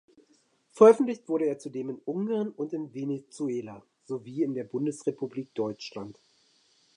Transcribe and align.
Veröffentlicht 0.71 1.29
wurde 1.29 1.45
er 1.45 1.59
zudem 1.59 1.91
in 1.91 1.99
Ungarn 2.05 2.49
und 2.49 2.73
in 2.73 2.91
Venezuela 2.91 3.85
sowie 4.03 4.41
in 4.41 4.55
der 4.55 4.63
Bundesrepublik 4.63 5.53
Deutschland. 5.53 6.17